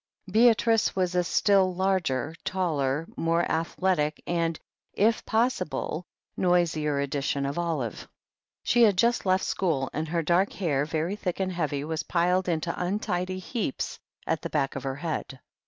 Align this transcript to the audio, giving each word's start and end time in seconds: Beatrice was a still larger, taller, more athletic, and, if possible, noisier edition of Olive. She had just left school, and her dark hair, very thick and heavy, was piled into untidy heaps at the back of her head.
Beatrice 0.31 0.95
was 0.95 1.13
a 1.13 1.23
still 1.23 1.75
larger, 1.75 2.33
taller, 2.43 3.05
more 3.15 3.43
athletic, 3.43 4.19
and, 4.25 4.59
if 4.93 5.23
possible, 5.27 6.07
noisier 6.35 6.97
edition 6.99 7.45
of 7.45 7.59
Olive. 7.59 8.07
She 8.63 8.81
had 8.81 8.97
just 8.97 9.27
left 9.27 9.45
school, 9.45 9.91
and 9.93 10.07
her 10.07 10.23
dark 10.23 10.53
hair, 10.53 10.85
very 10.85 11.15
thick 11.15 11.39
and 11.39 11.51
heavy, 11.51 11.83
was 11.83 12.01
piled 12.01 12.49
into 12.49 12.73
untidy 12.83 13.37
heaps 13.37 13.99
at 14.25 14.41
the 14.41 14.49
back 14.49 14.75
of 14.75 14.81
her 14.81 14.95
head. 14.95 15.39